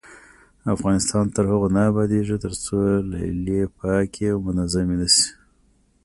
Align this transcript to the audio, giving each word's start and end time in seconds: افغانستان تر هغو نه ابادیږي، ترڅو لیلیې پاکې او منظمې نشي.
افغانستان 0.75 1.25
تر 1.35 1.43
هغو 1.51 1.67
نه 1.75 1.81
ابادیږي، 1.91 2.37
ترڅو 2.43 2.77
لیلیې 3.11 3.63
پاکې 3.77 4.25
او 4.33 4.37
منظمې 4.47 4.95
نشي. 5.01 5.25